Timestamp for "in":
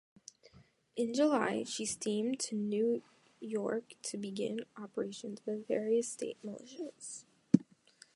0.95-1.13